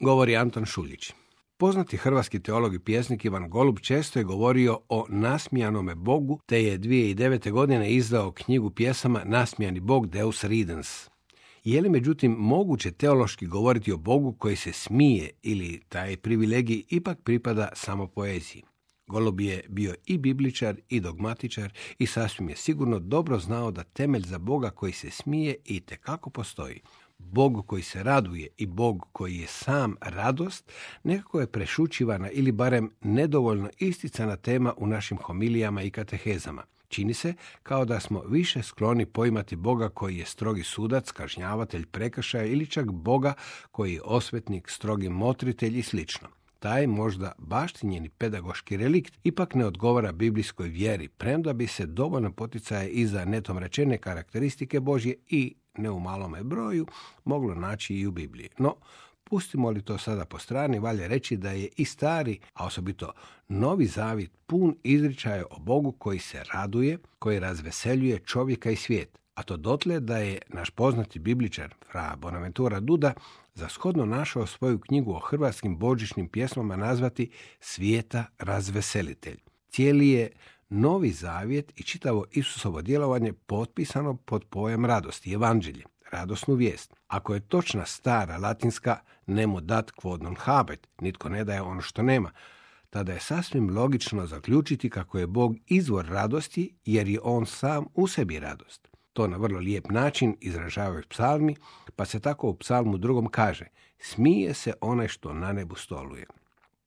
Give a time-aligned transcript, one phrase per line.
[0.00, 1.12] Govori Anton Šuljić.
[1.56, 6.78] Poznati hrvatski teolog i pjesnik Ivan Golub često je govorio o nasmijanome Bogu, te je
[6.78, 7.50] 2009.
[7.50, 11.08] godine izdao knjigu pjesama Nasmijani Bog Deus Ridens.
[11.64, 17.18] Je li međutim moguće teološki govoriti o Bogu koji se smije ili taj privilegij ipak
[17.24, 18.62] pripada samo poeziji?
[19.06, 24.22] Golub je bio i bibličar i dogmatičar i sasvim je sigurno dobro znao da temelj
[24.22, 26.80] za Boga koji se smije i tekako postoji.
[27.18, 30.72] Bog koji se raduje i Bog koji je sam radost,
[31.02, 36.62] nekako je prešućivana ili barem nedovoljno isticana tema u našim homilijama i katehezama.
[36.88, 42.44] Čini se kao da smo više skloni poimati Boga koji je strogi sudac, kažnjavatelj prekršaja
[42.44, 43.34] ili čak Boga
[43.70, 46.28] koji je osvetnik, strogi motritelj i slično.
[46.58, 52.88] Taj možda baštinjeni pedagoški relikt ipak ne odgovara biblijskoj vjeri, premda bi se dovoljno poticaje
[52.88, 56.86] i za netom rečene karakteristike Božje i ne u malome broju,
[57.24, 58.48] moglo naći i u Bibliji.
[58.58, 58.74] No,
[59.24, 63.12] pustimo li to sada po strani, valja reći da je i stari, a osobito
[63.48, 69.18] novi zavit pun izričaja o Bogu koji se raduje, koji razveseljuje čovjeka i svijet.
[69.34, 73.12] A to dotle da je naš poznati bibličar, fra Bonaventura Duda,
[73.54, 79.38] za shodno našao svoju knjigu o hrvatskim božićnim pjesmama nazvati Svijeta razveselitelj.
[79.68, 80.30] Cijeli je
[80.70, 86.94] Novi zavjet i čitavo Isusovo djelovanje potpisano pod pojam radosti, evanđelje, radosnu vijest.
[87.06, 92.02] Ako je točna stara latinska nemo dat quod non habet, nitko ne daje ono što
[92.02, 92.30] nema,
[92.90, 98.06] tada je sasvim logično zaključiti kako je Bog izvor radosti jer je on sam u
[98.06, 98.88] sebi radost.
[99.12, 101.56] To na vrlo lijep način izražavaju psalmi,
[101.96, 103.66] pa se tako u psalmu drugom kaže
[103.98, 106.26] smije se onaj što na nebu stoluje.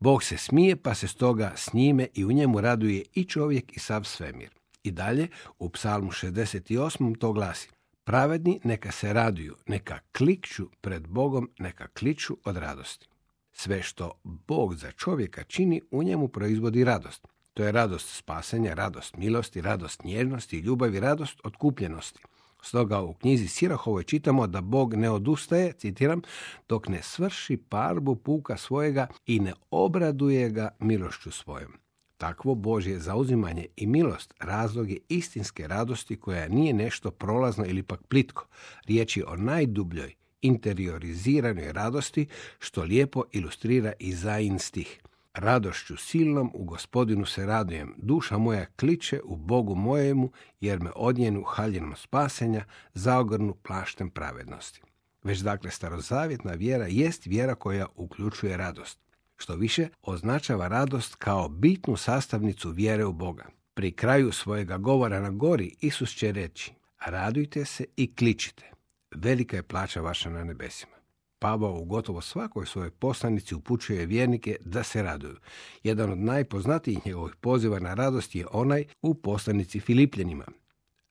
[0.00, 3.80] Bog se smije pa se stoga s njime i u njemu raduje i čovjek i
[3.80, 4.50] sav svemir.
[4.82, 5.28] I dalje
[5.58, 7.18] u psalmu 68.
[7.18, 7.68] to glasi
[8.04, 13.08] Pravedni neka se raduju, neka klikću pred Bogom, neka kliču od radosti.
[13.52, 17.28] Sve što Bog za čovjeka čini, u njemu proizvodi radost.
[17.54, 22.22] To je radost spasenja, radost milosti, radost nježnosti, ljubavi, radost otkupljenosti.
[22.62, 26.22] Stoga u knjizi Sirahovoj čitamo da Bog ne odustaje, citiram,
[26.68, 31.72] dok ne svrši parbu puka svojega i ne obraduje ga milošću svojom.
[32.16, 38.06] Takvo Božje zauzimanje i milost razlog je istinske radosti koja nije nešto prolazno ili pak
[38.06, 38.46] plitko.
[38.86, 42.26] Riječ je o najdubljoj, interioriziranoj radosti
[42.58, 45.00] što lijepo ilustrira i Zain stih.
[45.34, 51.42] Radošću silnom u gospodinu se radujem, duša moja kliče u Bogu mojemu, jer me odnjenu
[51.42, 52.64] haljenom spasenja
[52.94, 54.82] zaogrnu plaštem pravednosti.
[55.22, 59.00] Već dakle starozavjetna vjera jest vjera koja uključuje radost.
[59.36, 63.46] Što više, označava radost kao bitnu sastavnicu vjere u Boga.
[63.74, 66.72] Pri kraju svojega govora na gori Isus će reći,
[67.06, 68.70] radujte se i kličite.
[69.10, 70.99] Velika je plaća vaša na nebesima.
[71.40, 75.36] Pavao u gotovo svakoj svojoj poslanici upućuje vjernike da se raduju.
[75.82, 80.44] Jedan od najpoznatijih njegovih poziva na radost je onaj u poslanici Filipljenima.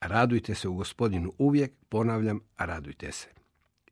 [0.00, 3.28] Radujte se u gospodinu uvijek, ponavljam, radujte se.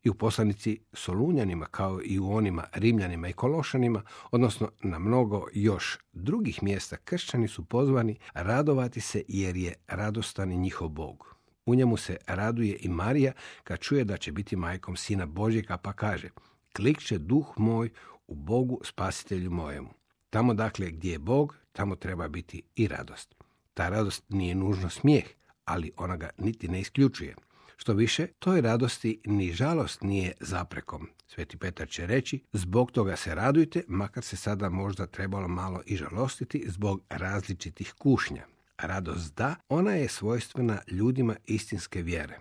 [0.03, 5.99] I u poslanici Solunjanima, kao i u onima Rimljanima i Kološanima, odnosno na mnogo još
[6.13, 11.36] drugih mjesta kršćani su pozvani radovati se jer je radostan njihov Bog.
[11.67, 13.33] U njemu se raduje i Marija
[13.65, 16.29] kad čuje da će biti majkom sina Božjega pa kaže
[16.77, 17.91] klikće duh moj
[18.27, 19.89] u Bogu spasitelju mojemu.
[20.31, 23.35] Tamo dakle gdje je Bog, tamo treba biti i radost.
[23.75, 25.25] Ta radost nije nužno smijeh,
[25.65, 27.35] ali ona ga niti ne isključuje.
[27.77, 31.09] Što više, toj radosti ni žalost nije zaprekom.
[31.27, 35.97] Sveti Petar će reći, zbog toga se radujte, makar se sada možda trebalo malo i
[35.97, 38.47] žalostiti zbog različitih kušnja.
[38.79, 42.39] Radost da, ona je svojstvena ljudima istinske vjere.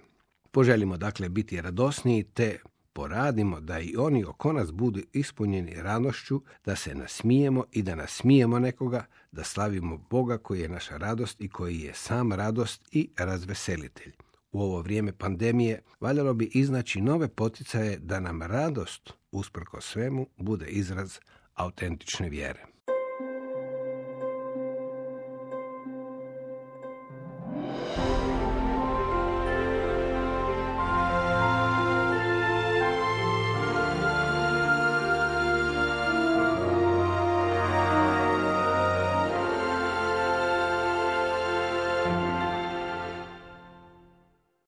[0.52, 2.60] Poželimo dakle biti radosniji te
[2.94, 8.60] poradimo da i oni oko nas budu ispunjeni radošću, da se nasmijemo i da nasmijemo
[8.60, 14.14] nekoga, da slavimo Boga koji je naša radost i koji je sam radost i razveselitelj.
[14.52, 20.66] U ovo vrijeme pandemije valjalo bi iznaći nove poticaje da nam radost, usprko svemu, bude
[20.66, 21.18] izraz
[21.54, 22.75] autentične vjere.